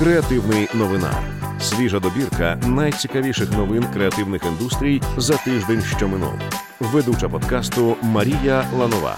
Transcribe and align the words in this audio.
Креативний 0.00 0.68
новина. 0.74 1.12
Свіжа 1.60 2.00
добірка 2.00 2.60
найцікавіших 2.66 3.52
новин 3.52 3.84
креативних 3.92 4.42
індустрій 4.44 5.02
за 5.16 5.36
тиждень, 5.36 5.82
що 5.82 6.08
минув. 6.08 6.32
Ведуча 6.80 7.28
подкасту 7.28 7.96
Марія 8.02 8.64
Ланова. 8.78 9.16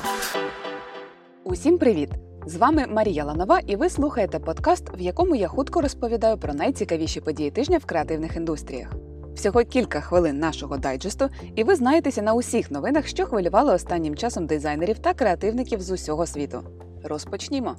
Усім 1.44 1.78
привіт! 1.78 2.08
З 2.46 2.56
вами 2.56 2.86
Марія 2.88 3.24
Ланова, 3.24 3.60
і 3.66 3.76
ви 3.76 3.90
слухаєте 3.90 4.38
подкаст, 4.38 4.98
в 4.98 5.00
якому 5.00 5.34
я 5.34 5.48
хутко 5.48 5.80
розповідаю 5.80 6.38
про 6.38 6.54
найцікавіші 6.54 7.20
події 7.20 7.50
тижня 7.50 7.78
в 7.78 7.84
креативних 7.84 8.36
індустріях. 8.36 8.92
Всього 9.34 9.64
кілька 9.64 10.00
хвилин 10.00 10.38
нашого 10.38 10.76
дайджесту, 10.76 11.28
і 11.56 11.64
ви 11.64 11.76
знаєтеся 11.76 12.22
на 12.22 12.34
усіх 12.34 12.70
новинах, 12.70 13.06
що 13.06 13.26
хвилювали 13.26 13.74
останнім 13.74 14.16
часом 14.16 14.46
дизайнерів 14.46 14.98
та 14.98 15.14
креативників 15.14 15.80
з 15.80 15.90
усього 15.90 16.26
світу. 16.26 16.62
Розпочнімо. 17.04 17.76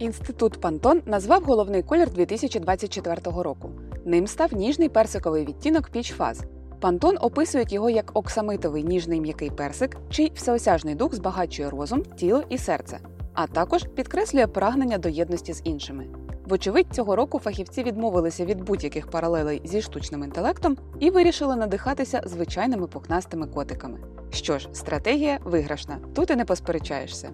Інститут 0.00 0.60
Пантон 0.60 1.02
назвав 1.06 1.42
головний 1.44 1.82
колір 1.82 2.10
2024 2.10 3.16
року. 3.24 3.70
Ним 4.04 4.26
став 4.26 4.54
ніжний 4.54 4.88
персиковий 4.88 5.44
відтінок 5.44 5.90
Піч 5.90 6.12
Фаз. 6.12 6.42
Пантон 6.80 7.16
описують 7.20 7.72
його 7.72 7.90
як 7.90 8.10
оксамитовий 8.14 8.84
ніжний 8.84 9.20
м'який 9.20 9.50
персик, 9.50 9.96
чий 10.10 10.32
всеосяжний 10.34 10.94
дух 10.94 11.14
збагачує 11.14 11.70
розум, 11.70 12.02
тіло 12.16 12.42
і 12.48 12.58
серце, 12.58 12.98
а 13.34 13.46
також 13.46 13.84
підкреслює 13.94 14.46
прагнення 14.46 14.98
до 14.98 15.08
єдності 15.08 15.52
з 15.52 15.60
іншими. 15.64 16.06
Вочевидь, 16.46 16.86
цього 16.92 17.16
року 17.16 17.38
фахівці 17.38 17.82
відмовилися 17.82 18.44
від 18.44 18.64
будь-яких 18.64 19.10
паралелей 19.10 19.62
зі 19.64 19.82
штучним 19.82 20.24
інтелектом 20.24 20.76
і 21.00 21.10
вирішили 21.10 21.56
надихатися 21.56 22.22
звичайними 22.24 22.86
пухнастими 22.86 23.46
котиками. 23.46 23.98
Що 24.30 24.58
ж, 24.58 24.68
стратегія 24.72 25.38
виграшна, 25.44 25.98
тут 26.14 26.30
і 26.30 26.36
не 26.36 26.44
посперечаєшся. 26.44 27.30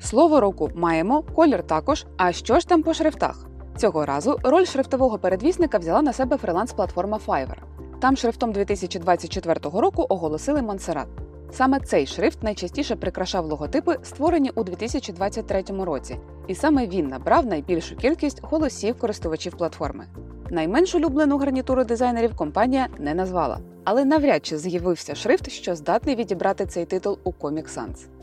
Слово 0.00 0.40
року 0.40 0.70
маємо, 0.74 1.22
колір 1.22 1.62
також. 1.62 2.06
А 2.16 2.32
що 2.32 2.60
ж 2.60 2.68
там 2.68 2.82
по 2.82 2.94
шрифтах? 2.94 3.46
Цього 3.76 4.06
разу 4.06 4.38
роль 4.42 4.64
шрифтового 4.64 5.18
передвісника 5.18 5.78
взяла 5.78 6.02
на 6.02 6.12
себе 6.12 6.36
фриланс-платформа 6.36 7.18
Fiverr. 7.26 7.58
Там 8.00 8.16
шрифтом 8.16 8.52
2024 8.52 9.60
року 9.62 10.06
оголосили 10.08 10.62
Монсеррат. 10.62 11.08
Саме 11.52 11.80
цей 11.80 12.06
шрифт 12.06 12.42
найчастіше 12.42 12.96
прикрашав 12.96 13.44
логотипи, 13.44 13.96
створені 14.02 14.50
у 14.54 14.64
2023 14.64 15.64
році, 15.84 16.18
і 16.46 16.54
саме 16.54 16.86
він 16.86 17.08
набрав 17.08 17.46
найбільшу 17.46 17.96
кількість 17.96 18.40
голосів 18.42 18.98
користувачів 18.98 19.56
платформи. 19.56 20.06
Найменш 20.50 20.94
улюблену 20.94 21.38
гарнітуру 21.38 21.84
дизайнерів 21.84 22.36
компанія 22.36 22.88
не 22.98 23.14
назвала, 23.14 23.58
але 23.84 24.04
навряд 24.04 24.46
чи 24.46 24.58
з'явився 24.58 25.14
шрифт, 25.14 25.50
що 25.50 25.74
здатний 25.74 26.16
відібрати 26.16 26.66
цей 26.66 26.84
титул 26.84 27.18
у 27.24 27.30
Comic 27.30 27.78
Sans. 27.78 28.19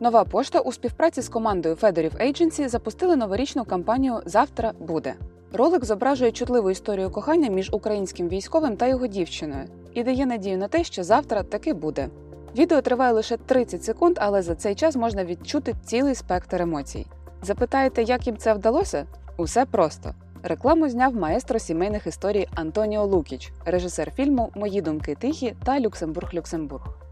Нова 0.00 0.24
пошта 0.24 0.58
у 0.58 0.72
співпраці 0.72 1.22
з 1.22 1.28
командою 1.28 1.74
Fedorів 1.74 2.22
Agency 2.26 2.68
запустили 2.68 3.16
новорічну 3.16 3.64
кампанію 3.64 4.20
Завтра 4.26 4.72
буде. 4.80 5.14
Ролик 5.52 5.84
зображує 5.84 6.32
чутливу 6.32 6.70
історію 6.70 7.10
кохання 7.10 7.50
між 7.50 7.72
українським 7.72 8.28
військовим 8.28 8.76
та 8.76 8.86
його 8.86 9.06
дівчиною 9.06 9.64
і 9.94 10.02
дає 10.02 10.26
надію 10.26 10.58
на 10.58 10.68
те, 10.68 10.84
що 10.84 11.04
завтра 11.04 11.42
таки 11.42 11.72
буде. 11.72 12.08
Відео 12.56 12.80
триває 12.80 13.12
лише 13.12 13.36
30 13.36 13.84
секунд, 13.84 14.16
але 14.20 14.42
за 14.42 14.54
цей 14.54 14.74
час 14.74 14.96
можна 14.96 15.24
відчути 15.24 15.74
цілий 15.84 16.14
спектр 16.14 16.62
емоцій. 16.62 17.06
Запитаєте, 17.42 18.02
як 18.02 18.26
їм 18.26 18.36
це 18.36 18.54
вдалося? 18.54 19.06
Усе 19.36 19.64
просто. 19.64 20.14
Рекламу 20.42 20.88
зняв 20.88 21.16
маестро 21.16 21.58
сімейних 21.58 22.06
історій 22.06 22.48
Антоніо 22.54 23.04
Лукіч, 23.04 23.52
режисер 23.64 24.12
фільму 24.14 24.52
Мої 24.54 24.82
думки 24.82 25.14
тихі 25.20 25.54
та 25.64 25.80
Люксембург-Люксембург. 25.80 27.03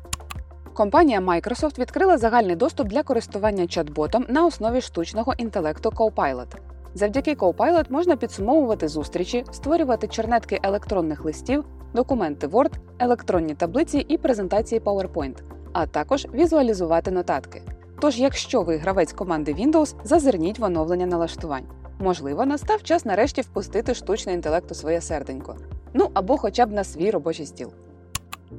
Компанія 0.74 1.20
Microsoft 1.20 1.78
відкрила 1.78 2.18
загальний 2.18 2.56
доступ 2.56 2.88
для 2.88 3.02
користування 3.02 3.64
чат-ботом 3.64 4.24
на 4.28 4.46
основі 4.46 4.80
штучного 4.80 5.34
інтелекту 5.36 5.88
Copilot. 5.88 6.56
Завдяки 6.94 7.34
Copilot 7.34 7.84
можна 7.90 8.16
підсумовувати 8.16 8.88
зустрічі, 8.88 9.44
створювати 9.52 10.08
чернетки 10.08 10.60
електронних 10.62 11.24
листів, 11.24 11.64
документи 11.94 12.46
Word, 12.46 12.72
електронні 12.98 13.54
таблиці 13.54 13.98
і 13.98 14.18
презентації 14.18 14.80
PowerPoint, 14.80 15.36
а 15.72 15.86
також 15.86 16.26
візуалізувати 16.34 17.10
нотатки. 17.10 17.62
Тож, 18.00 18.18
якщо 18.18 18.62
ви 18.62 18.76
гравець 18.76 19.12
команди 19.12 19.52
Windows, 19.52 19.94
зазирніть 20.04 20.58
в 20.58 20.64
оновлення 20.64 21.06
налаштувань. 21.06 21.66
Можливо, 21.98 22.46
настав 22.46 22.82
час 22.82 23.04
нарешті 23.04 23.40
впустити 23.40 23.94
штучний 23.94 24.34
інтелект 24.34 24.70
у 24.70 24.74
своє 24.74 25.00
серденько. 25.00 25.56
Ну 25.94 26.10
або 26.14 26.36
хоча 26.36 26.66
б 26.66 26.72
на 26.72 26.84
свій 26.84 27.10
робочий 27.10 27.46
стіл. 27.46 27.72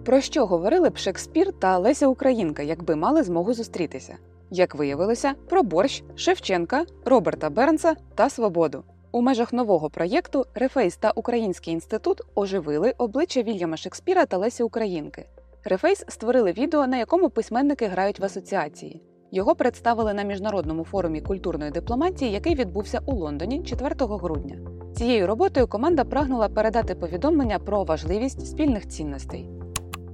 Про 0.06 0.22
що 0.22 0.46
говорили 0.46 0.90
б 0.90 0.98
Шекспір 0.98 1.54
та 1.59 1.78
Леся 1.78 2.08
Українка, 2.08 2.64
якби 2.64 2.96
мали 2.96 3.24
змогу 3.24 3.54
зустрітися? 3.54 4.18
Як 4.50 4.76
виявилося, 4.76 5.34
про 5.50 5.64
борщ, 5.64 6.04
Шевченка, 6.16 6.86
Роберта 7.06 7.50
Бернса 7.50 7.96
та 8.16 8.30
Свободу. 8.30 8.84
У 9.12 9.22
межах 9.22 9.53
нового 9.53 9.90
проєкту 9.90 10.46
Reface 10.53 10.97
та 10.98 11.12
Український 11.16 11.74
інститут 11.74 12.22
оживили 12.36 12.94
обличчя 12.98 13.42
Вільяма 13.42 13.78
Шекспіра 13.78 14.26
та 14.26 14.38
Лесі 14.38 14.64
Українки. 14.64 15.26
Reface 15.64 16.06
створили 16.08 16.52
відео, 16.52 16.88
на 16.88 16.98
якому 16.98 17.30
письменники 17.30 17.88
грають 17.88 18.20
в 18.20 18.26
асоціації. 18.26 19.02
Його 19.32 19.56
представили 19.56 20.14
на 20.14 20.24
міжнародному 20.24 20.84
форумі 20.84 21.22
культурної 21.22 21.72
дипломатії, 21.72 22.32
який 22.32 22.56
відбувся 22.56 23.00
у 23.06 23.16
Лондоні 23.16 23.64
4 23.64 23.96
грудня. 24.00 24.58
Цією 24.96 25.28
роботою 25.28 25.68
команда 25.68 26.03
прагнула 26.03 26.50
передати 26.50 26.96
повідомлення 26.96 27.59
про 27.59 27.84
важливість 27.84 28.48
спільних 28.48 28.88
цінностей. 28.88 29.50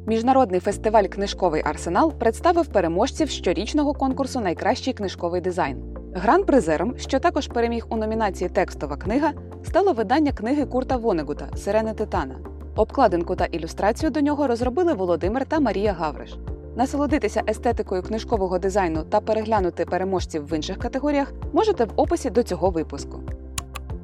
Міжнародний 0.10 0.60
фестиваль 0.60 1.04
Книжковий 1.04 1.62
арсенал 1.66 2.14
представив 2.14 2.68
переможців 2.68 3.30
щорічного 3.30 3.94
конкурсу 3.94 4.40
Найкращий 4.40 4.94
книжковий 4.94 5.42
дизайн. 5.42 5.78
Гран-призером, 6.14 6.98
що 6.98 7.20
також 7.20 7.48
переміг 7.48 7.86
у 7.90 7.98
номінації 7.98 8.50
Текстова 8.50 8.98
книга, 8.98 9.32
стало 9.64 9.94
видання 9.94 10.32
книги 10.32 10.66
Курта 10.66 10.98
Вонегута 10.98 11.48
Сирени 11.58 11.94
Титана. 11.94 12.36
Обкладинку 12.76 13.36
та 13.36 13.46
ілюстрацію 13.46 14.10
до 14.10 14.22
нього 14.22 14.48
розробили 14.48 14.94
Володимир 14.94 15.46
та 15.46 15.60
Марія 15.60 15.94
Гавриш. 15.94 16.38
Насолодитися 16.76 17.44
естетикою 17.50 18.04
книжкового 18.04 18.60
дизайну 18.60 19.04
та 19.04 19.22
переглянути 19.22 19.86
переможців 19.86 20.48
в 20.48 20.56
інших 20.56 20.78
категоріях 20.78 21.34
можете 21.54 21.86
в 21.86 21.90
описі 21.96 22.30
до 22.30 22.44
цього 22.44 22.70
випуску. 22.70 23.20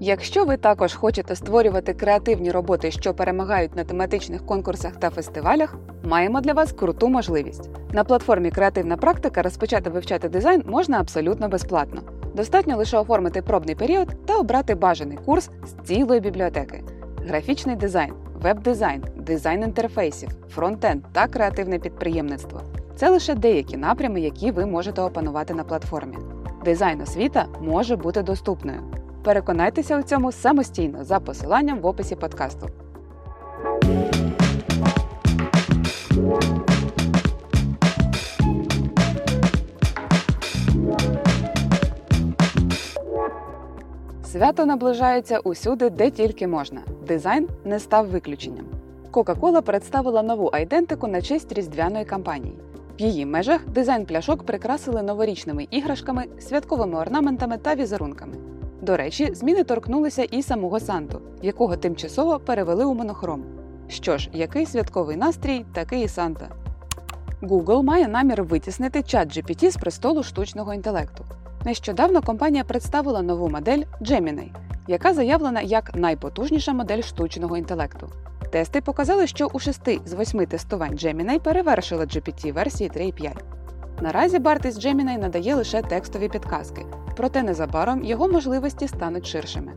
Якщо 0.07 0.45
ви 0.45 0.57
також 0.57 0.93
хочете 0.93 1.35
створювати 1.35 1.93
креативні 1.93 2.51
роботи, 2.51 2.91
що 2.91 3.13
перемагають 3.13 3.75
на 3.75 3.83
тематичних 3.83 4.45
конкурсах 4.45 4.95
та 4.95 5.09
фестивалях, 5.09 5.75
маємо 6.03 6.41
для 6.41 6.53
вас 6.53 6.71
круту 6.71 7.09
можливість. 7.09 7.69
На 7.91 8.03
платформі 8.03 8.51
Креативна 8.51 8.97
практика 8.97 9.41
розпочати 9.41 9.89
вивчати 9.89 10.29
дизайн 10.29 10.63
можна 10.65 10.99
абсолютно 10.99 11.49
безплатно. 11.49 12.01
Достатньо 12.35 12.77
лише 12.77 12.97
оформити 12.97 13.41
пробний 13.41 13.75
період 13.75 14.25
та 14.25 14.37
обрати 14.37 14.75
бажаний 14.75 15.17
курс 15.25 15.49
з 15.65 15.87
цілої 15.87 16.19
бібліотеки: 16.19 16.83
графічний 17.27 17.75
дизайн, 17.75 18.13
веб-дизайн, 18.41 19.03
дизайн 19.15 19.63
інтерфейсів, 19.63 20.29
фронтенд 20.49 21.03
та 21.13 21.27
креативне 21.27 21.79
підприємництво. 21.79 22.61
Це 22.95 23.09
лише 23.09 23.35
деякі 23.35 23.77
напрями, 23.77 24.21
які 24.21 24.51
ви 24.51 24.65
можете 24.65 25.01
опанувати 25.01 25.53
на 25.53 25.63
платформі. 25.63 26.17
Дизайн 26.65 27.01
освіта 27.01 27.45
може 27.61 27.95
бути 27.95 28.23
доступною. 28.23 28.79
Переконайтеся 29.25 29.99
у 29.99 30.01
цьому 30.01 30.31
самостійно 30.31 31.03
за 31.03 31.19
посиланням 31.19 31.79
в 31.79 31.85
описі 31.85 32.15
подкасту. 32.15 32.69
Свято 44.23 44.65
наближається 44.65 45.39
усюди, 45.39 45.89
де 45.89 46.09
тільки 46.11 46.47
можна. 46.47 46.81
Дизайн 47.07 47.47
не 47.63 47.79
став 47.79 48.07
виключенням. 48.07 48.65
Coca-Cola 49.11 49.61
представила 49.61 50.21
нову 50.21 50.49
айдентику 50.53 51.07
на 51.07 51.21
честь 51.21 51.51
різдвяної 51.51 52.05
кампанії. 52.05 52.57
В 52.99 53.01
її 53.01 53.25
межах 53.25 53.67
дизайн 53.67 54.05
пляшок 54.05 54.43
прикрасили 54.43 55.01
новорічними 55.01 55.67
іграшками, 55.71 56.25
святковими 56.39 56.99
орнаментами 56.99 57.57
та 57.57 57.75
візерунками. 57.75 58.33
До 58.81 58.97
речі, 58.97 59.29
зміни 59.33 59.63
торкнулися 59.63 60.23
і 60.23 60.41
самого 60.41 60.79
Санту, 60.79 61.21
якого 61.41 61.77
тимчасово 61.77 62.39
перевели 62.39 62.85
у 62.85 62.93
монохром. 62.93 63.43
Що 63.87 64.17
ж, 64.17 64.29
який 64.33 64.65
святковий 64.65 65.17
настрій, 65.17 65.65
такий 65.73 66.03
і 66.03 66.07
Санта. 66.07 66.49
Google 67.41 67.83
має 67.83 68.07
намір 68.07 68.43
витіснити 68.43 69.03
чат 69.03 69.37
GPT 69.37 69.71
з 69.71 69.77
престолу 69.77 70.23
штучного 70.23 70.73
інтелекту. 70.73 71.25
Нещодавно 71.65 72.21
компанія 72.21 72.63
представила 72.63 73.21
нову 73.21 73.49
модель 73.49 73.83
Gemini, 74.01 74.51
яка 74.87 75.13
заявлена 75.13 75.61
як 75.61 75.95
найпотужніша 75.95 76.73
модель 76.73 77.01
штучного 77.01 77.57
інтелекту. 77.57 78.09
Тести 78.51 78.81
показали, 78.81 79.27
що 79.27 79.47
у 79.53 79.59
6 79.59 80.07
з 80.07 80.13
8 80.13 80.45
тестувань 80.45 80.93
Gemini 80.93 81.39
перевершила 81.39 82.03
GPT 82.03 82.53
версії 82.53 82.89
3.5. 82.89 83.31
Наразі 84.01 84.39
вартість 84.39 84.85
Gemini 84.85 85.17
надає 85.17 85.55
лише 85.55 85.81
текстові 85.81 86.29
підказки, 86.29 86.85
проте 87.15 87.43
незабаром 87.43 88.03
його 88.03 88.27
можливості 88.27 88.87
стануть 88.87 89.25
ширшими. 89.25 89.71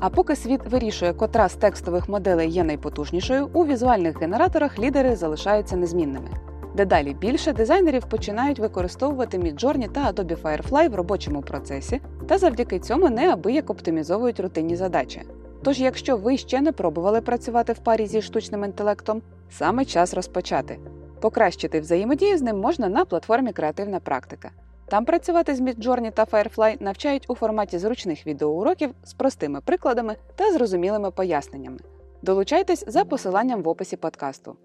А 0.00 0.08
поки 0.08 0.36
світ 0.36 0.60
вирішує, 0.70 1.12
котра 1.12 1.48
з 1.48 1.54
текстових 1.54 2.08
моделей 2.08 2.50
є 2.50 2.64
найпотужнішою, 2.64 3.50
у 3.52 3.66
візуальних 3.66 4.20
генераторах 4.20 4.78
лідери 4.78 5.16
залишаються 5.16 5.76
незмінними. 5.76 6.28
Дедалі 6.76 7.14
більше 7.14 7.52
дизайнерів 7.52 8.04
починають 8.04 8.58
використовувати 8.58 9.38
Midjourney 9.38 9.88
та 9.92 10.12
Adobe 10.12 10.42
Firefly 10.42 10.88
в 10.88 10.94
робочому 10.94 11.42
процесі, 11.42 12.00
та 12.28 12.38
завдяки 12.38 12.78
цьому 12.78 13.10
неабияк 13.10 13.70
оптимізовують 13.70 14.40
рутинні 14.40 14.76
задачі. 14.76 15.22
Тож, 15.62 15.80
якщо 15.80 16.16
ви 16.16 16.36
ще 16.36 16.60
не 16.60 16.72
пробували 16.72 17.20
працювати 17.20 17.72
в 17.72 17.78
парі 17.78 18.06
зі 18.06 18.22
штучним 18.22 18.64
інтелектом, 18.64 19.22
саме 19.50 19.84
час 19.84 20.14
розпочати. 20.14 20.78
Покращити 21.20 21.80
взаємодію 21.80 22.38
з 22.38 22.42
ним 22.42 22.60
можна 22.60 22.88
на 22.88 23.04
платформі 23.04 23.52
Креативна 23.52 24.00
практика. 24.00 24.50
Там 24.90 25.04
працювати 25.04 25.54
з 25.54 25.60
Midjourney 25.60 26.12
та 26.12 26.24
Firefly 26.24 26.82
навчають 26.82 27.24
у 27.28 27.34
форматі 27.34 27.78
зручних 27.78 28.26
відеоуроків 28.26 28.90
з 29.04 29.12
простими 29.12 29.60
прикладами 29.60 30.16
та 30.36 30.52
зрозумілими 30.52 31.10
поясненнями. 31.10 31.78
Долучайтесь 32.22 32.84
за 32.86 33.04
посиланням 33.04 33.62
в 33.62 33.68
описі 33.68 33.96
подкасту. 33.96 34.56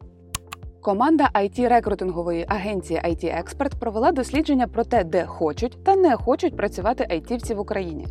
Команда 0.81 1.29
IT 1.35 1.67
рекрутингової 1.69 2.45
агенції 2.47 2.99
IT 2.99 3.43
Expert 3.43 3.79
провела 3.79 4.11
дослідження 4.11 4.67
про 4.67 4.83
те, 4.83 5.03
де 5.03 5.25
хочуть 5.25 5.83
та 5.83 5.95
не 5.95 6.15
хочуть 6.15 6.57
працювати 6.57 7.07
айтівці 7.09 7.53
в 7.53 7.59
Україні. 7.59 8.07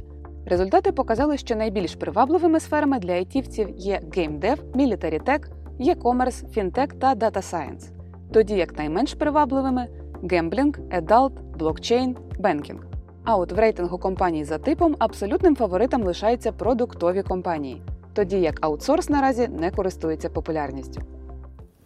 Результати 0.46 0.92
показали, 0.92 1.36
що 1.36 1.56
найбільш 1.56 1.94
привабливими 1.94 2.60
сферами 2.60 2.98
для 2.98 3.12
айтівців 3.12 3.70
є 3.70 4.00
GameDev, 4.16 4.64
Tech, 4.74 5.46
e-commerce, 5.80 6.48
FinTech 6.48 6.92
та 6.92 7.14
Data 7.14 7.52
Science. 7.52 7.90
Тоді 8.32 8.54
як 8.54 8.78
найменш 8.78 9.14
привабливими 9.14 9.88
гемблінг, 10.30 10.78
Adult, 10.78 11.56
блокчейн, 11.58 12.16
banking. 12.38 12.80
А 13.24 13.36
от 13.36 13.52
в 13.52 13.58
рейтингу 13.58 13.98
компаній 13.98 14.44
за 14.44 14.58
типом 14.58 14.96
абсолютним 14.98 15.56
фаворитом 15.56 16.02
лишаються 16.02 16.52
продуктові 16.52 17.22
компанії, 17.22 17.82
тоді 18.12 18.40
як 18.40 18.58
аутсорс 18.60 19.08
наразі 19.08 19.48
не 19.48 19.70
користується 19.70 20.30
популярністю. 20.30 21.02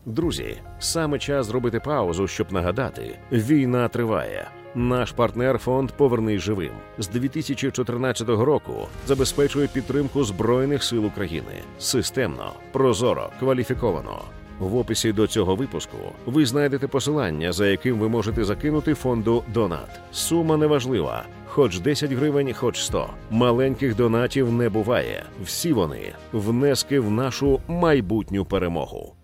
Друзі, 0.06 0.56
саме 0.78 1.18
час 1.18 1.46
зробити 1.46 1.80
паузу, 1.80 2.26
щоб 2.26 2.52
нагадати: 2.52 3.18
війна 3.32 3.88
триває. 3.88 4.48
Наш 4.74 5.12
партнер 5.12 5.58
фонд 5.58 5.92
Повернись 5.92 6.40
живим 6.42 6.72
з 6.98 7.08
2014 7.08 8.28
року 8.28 8.72
забезпечує 9.06 9.68
підтримку 9.68 10.24
збройних 10.24 10.84
сил 10.84 11.06
України 11.06 11.62
системно, 11.78 12.52
прозоро, 12.72 13.30
кваліфіковано. 13.40 14.20
В 14.58 14.76
описі 14.76 15.12
до 15.12 15.26
цього 15.26 15.56
випуску 15.56 15.96
ви 16.26 16.46
знайдете 16.46 16.86
посилання, 16.86 17.52
за 17.52 17.66
яким 17.66 17.98
ви 17.98 18.08
можете 18.08 18.44
закинути 18.44 18.94
фонду 18.94 19.42
Донат. 19.54 20.00
Сума 20.12 20.56
неважлива, 20.56 21.22
хоч 21.46 21.78
10 21.78 22.12
гривень, 22.12 22.52
хоч 22.52 22.82
100. 22.82 23.06
Маленьких 23.30 23.96
донатів 23.96 24.52
не 24.52 24.68
буває. 24.68 25.22
Всі 25.44 25.72
вони 25.72 26.12
внески 26.32 27.00
в 27.00 27.10
нашу 27.10 27.60
майбутню 27.68 28.44
перемогу. 28.44 29.14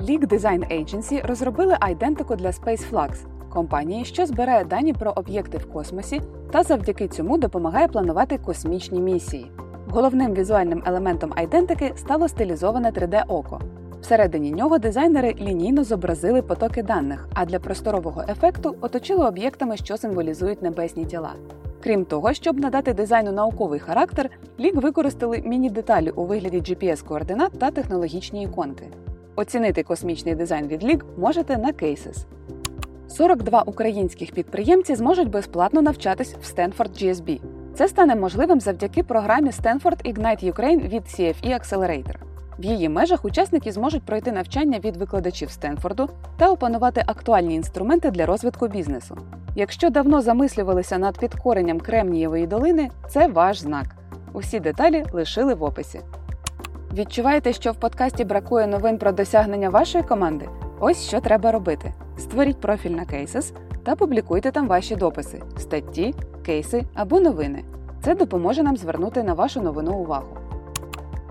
League 0.00 0.26
Design 0.26 0.82
Agency 0.82 1.26
розробили 1.26 1.76
айдентику 1.80 2.36
для 2.36 2.48
SpaceFlux– 2.48 3.10
компанії, 3.52 4.04
що 4.04 4.26
збирає 4.26 4.64
дані 4.64 4.92
про 4.92 5.10
об'єкти 5.10 5.58
в 5.58 5.72
космосі 5.72 6.20
та 6.50 6.62
завдяки 6.62 7.08
цьому 7.08 7.38
допомагає 7.38 7.88
планувати 7.88 8.38
космічні 8.38 9.00
місії. 9.00 9.50
Головним 9.88 10.34
візуальним 10.34 10.82
елементом 10.86 11.32
айдентики 11.36 11.92
стало 11.96 12.28
стилізоване 12.28 12.90
3D-око. 12.90 13.60
Всередині 14.02 14.52
нього 14.52 14.78
дизайнери 14.78 15.34
лінійно 15.40 15.84
зобразили 15.84 16.42
потоки 16.42 16.82
даних, 16.82 17.28
а 17.34 17.44
для 17.44 17.58
просторового 17.58 18.24
ефекту 18.28 18.76
оточили 18.80 19.26
об'єктами, 19.26 19.76
що 19.76 19.96
символізують 19.96 20.62
небесні 20.62 21.04
тіла. 21.04 21.32
Крім 21.82 22.04
того, 22.04 22.32
щоб 22.32 22.60
надати 22.60 22.92
дизайну 22.92 23.32
науковий 23.32 23.80
характер, 23.80 24.30
лік 24.60 24.74
використали 24.74 25.42
міні-деталі 25.44 26.10
у 26.10 26.24
вигляді 26.24 26.56
GPS-координат 26.56 27.50
та 27.58 27.70
технологічні 27.70 28.42
іконки. 28.42 28.86
Оцінити 29.36 29.82
космічний 29.82 30.34
дизайн 30.34 30.66
від 30.66 30.84
лік 30.84 31.04
можете 31.18 31.58
на 31.58 31.72
Cases. 31.72 32.24
42 33.08 33.62
українських 33.62 34.32
підприємці 34.32 34.94
зможуть 34.94 35.30
безплатно 35.30 35.82
навчатись 35.82 36.34
в 36.34 36.54
Stanford 36.54 37.04
GSB. 37.04 37.40
Це 37.74 37.88
стане 37.88 38.16
можливим 38.16 38.60
завдяки 38.60 39.02
програмі 39.02 39.50
Stanford 39.50 40.12
Ignite 40.12 40.52
Ukraine 40.52 40.88
від 40.88 41.02
CFE 41.02 41.60
Accelerator. 41.60 42.31
В 42.58 42.64
її 42.64 42.88
межах 42.88 43.24
учасники 43.24 43.72
зможуть 43.72 44.02
пройти 44.02 44.32
навчання 44.32 44.78
від 44.78 44.96
викладачів 44.96 45.50
Стенфорду 45.50 46.08
та 46.36 46.50
опанувати 46.50 47.02
актуальні 47.06 47.54
інструменти 47.54 48.10
для 48.10 48.26
розвитку 48.26 48.68
бізнесу. 48.68 49.18
Якщо 49.54 49.90
давно 49.90 50.22
замислювалися 50.22 50.98
над 50.98 51.18
підкоренням 51.18 51.80
Кремнієвої 51.80 52.46
долини, 52.46 52.90
це 53.08 53.26
ваш 53.26 53.60
знак. 53.60 53.86
Усі 54.32 54.60
деталі 54.60 55.04
лишили 55.12 55.54
в 55.54 55.62
описі. 55.62 56.00
Відчуваєте, 56.94 57.52
що 57.52 57.72
в 57.72 57.76
подкасті 57.76 58.24
бракує 58.24 58.66
новин 58.66 58.98
про 58.98 59.12
досягнення 59.12 59.70
вашої 59.70 60.04
команди? 60.04 60.48
Ось 60.80 61.06
що 61.06 61.20
треба 61.20 61.52
робити: 61.52 61.94
створіть 62.18 62.60
профіль 62.60 62.90
на 62.90 63.02
Cases 63.02 63.52
та 63.82 63.96
публікуйте 63.96 64.50
там 64.50 64.68
ваші 64.68 64.96
дописи, 64.96 65.42
статті, 65.58 66.14
кейси 66.46 66.84
або 66.94 67.20
новини. 67.20 67.64
Це 68.04 68.14
допоможе 68.14 68.62
нам 68.62 68.76
звернути 68.76 69.22
на 69.22 69.34
вашу 69.34 69.62
новину 69.62 69.92
увагу. 69.92 70.41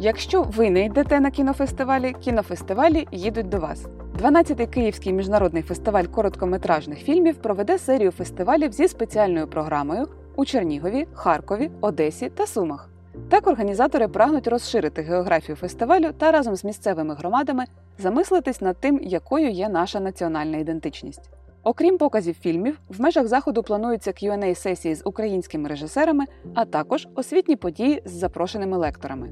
Якщо 0.04 0.44
ви 0.44 0.70
не 0.70 0.86
йдете 0.86 1.20
на 1.20 1.32
кінофестивалі, 1.32 2.14
кінофестивалі 2.14 3.08
їдуть 3.12 3.50
до 3.50 3.60
вас. 3.60 3.86
12-й 4.22 4.68
Київський 4.68 5.14
міжнародний 5.14 5.64
фестиваль 5.64 6.04
короткометражних 6.04 7.00
фільмів 7.00 7.36
проведе 7.36 7.78
серію 7.78 8.12
фестивалів 8.12 8.72
зі 8.74 8.88
спеціальною 8.88 9.48
програмою 9.48 10.08
у 10.36 10.46
Чернігові, 10.46 11.08
Харкові, 11.14 11.72
Одесі 11.82 12.30
та 12.30 12.48
Сумах. 12.48 12.90
Так 13.30 13.48
організатори 13.48 14.08
прагнуть 14.08 14.48
розширити 14.48 15.02
географію 15.02 15.56
фестивалю 15.56 16.12
та 16.18 16.32
разом 16.32 16.56
з 16.56 16.64
місцевими 16.64 17.16
громадами 17.16 17.64
замислитись 17.98 18.62
над 18.62 18.78
тим, 18.80 19.00
якою 19.04 19.50
є 19.50 19.70
наша 19.70 20.00
національна 20.00 20.58
ідентичність. 20.58 21.30
Окрім 21.64 21.98
показів 21.98 22.36
фільмів, 22.36 22.80
в 22.90 23.02
межах 23.02 23.28
заходу 23.28 23.64
плануються 23.64 24.12
qa 24.12 24.56
сесії 24.56 24.96
з 24.96 25.02
українськими 25.06 25.70
режисерами, 25.70 26.26
а 26.56 26.66
також 26.66 27.08
освітні 27.16 27.56
події 27.56 28.02
з 28.06 28.12
запрошеними 28.12 28.78
лекторами. 28.78 29.30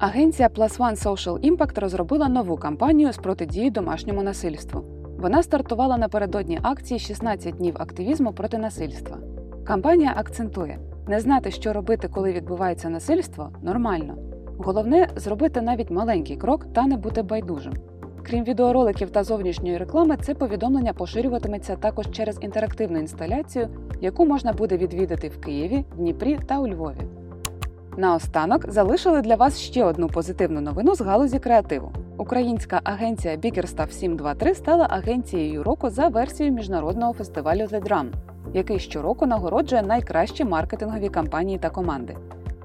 Агенція 0.00 0.48
Plus 0.48 0.78
One 0.78 1.02
Social 1.02 1.50
Impact 1.50 1.80
розробила 1.80 2.28
нову 2.28 2.56
кампанію 2.56 3.12
з 3.12 3.16
протидії 3.16 3.70
домашньому 3.70 4.22
насильству. 4.22 4.84
Вона 5.18 5.42
стартувала 5.42 5.98
напередодні 5.98 6.58
акції 6.62 7.00
«16 7.00 7.56
днів 7.56 7.74
активізму 7.78 8.32
проти 8.32 8.58
насильства. 8.58 9.18
Кампанія 9.64 10.12
акцентує 10.16 10.78
не 11.08 11.20
знати, 11.20 11.50
що 11.50 11.72
робити, 11.72 12.08
коли 12.08 12.32
відбувається 12.32 12.88
насильство, 12.88 13.50
нормально. 13.62 14.14
Головне 14.58 15.08
зробити 15.16 15.60
навіть 15.60 15.90
маленький 15.90 16.36
крок 16.36 16.66
та 16.72 16.86
не 16.86 16.96
бути 16.96 17.22
байдужим. 17.22 17.72
Крім 18.22 18.44
відеороликів 18.44 19.10
та 19.10 19.24
зовнішньої 19.24 19.78
реклами, 19.78 20.16
це 20.16 20.34
повідомлення 20.34 20.92
поширюватиметься 20.92 21.76
також 21.76 22.10
через 22.10 22.38
інтерактивну 22.42 22.98
інсталяцію, 22.98 23.68
яку 24.00 24.26
можна 24.26 24.52
буде 24.52 24.76
відвідати 24.76 25.28
в 25.28 25.40
Києві, 25.40 25.84
Дніпрі 25.96 26.38
та 26.46 26.58
у 26.58 26.68
Львові. 26.68 27.19
Наостанок 27.96 28.70
залишили 28.70 29.20
для 29.20 29.36
вас 29.36 29.58
ще 29.58 29.84
одну 29.84 30.08
позитивну 30.08 30.60
новину 30.60 30.94
з 30.94 31.00
галузі 31.00 31.38
креативу. 31.38 31.92
Українська 32.16 32.80
агенція 32.84 33.36
Bickerstaff 33.36 33.90
723 33.90 34.54
стала 34.54 34.86
агенцією 34.90 35.62
року 35.62 35.90
за 35.90 36.08
версією 36.08 36.54
міжнародного 36.54 37.12
фестивалю 37.12 37.60
The 37.60 37.82
Drum, 37.82 38.06
який 38.54 38.78
щороку 38.78 39.26
нагороджує 39.26 39.82
найкращі 39.82 40.44
маркетингові 40.44 41.08
кампанії 41.08 41.58
та 41.58 41.70
команди. 41.70 42.16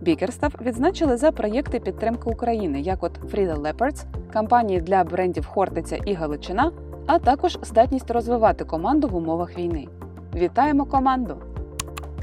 Bickerstaff 0.01 0.61
відзначили 0.61 1.17
за 1.17 1.31
проєкти 1.31 1.79
підтримки 1.79 2.29
України, 2.29 2.81
як 2.81 3.03
от 3.03 3.19
Frida 3.33 3.61
Leopards, 3.61 4.03
кампанії 4.33 4.81
для 4.81 5.03
брендів 5.03 5.45
Хортиця 5.45 5.95
і 5.95 6.13
Галичина, 6.13 6.71
а 7.05 7.19
також 7.19 7.57
здатність 7.63 8.11
розвивати 8.11 8.65
команду 8.65 9.07
в 9.07 9.15
умовах 9.15 9.57
війни. 9.57 9.87
Вітаємо 10.35 10.85
команду! 10.85 11.37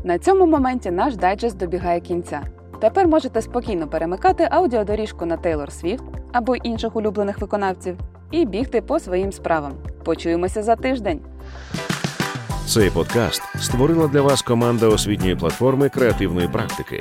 На 0.05 0.19
цьому 0.19 0.47
моменті 0.47 0.91
наш 0.91 1.17
дайджест 1.17 1.57
добігає 1.57 2.01
кінця. 2.01 2.43
Тепер 2.83 3.09
можете 3.09 3.43
спокійно 3.43 3.89
перемикати 3.89 4.49
аудіодоріжку 4.51 5.27
на 5.27 5.37
Тейлор 5.37 5.73
Свіфт 5.73 6.05
або 6.33 6.57
інших 6.57 6.97
улюблених 6.97 7.39
виконавців 7.39 7.97
і 8.31 8.45
бігти 8.45 8.81
по 8.81 9.01
своїм 9.01 9.33
справам. 9.33 9.73
Почуємося 10.05 10.63
за 10.63 10.77
тиждень. 10.77 11.21
Цей 12.67 12.91
подкаст 12.91 13.43
створила 13.61 14.09
для 14.09 14.23
вас 14.23 14.43
команда 14.43 14.87
освітньої 14.87 15.37
платформи 15.37 15.89
креативної 15.89 16.49
практики. 16.49 17.01